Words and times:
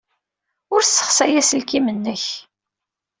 Ur 0.73 0.81
ssexsay 0.83 1.33
aselkim-nnek. 1.41 2.25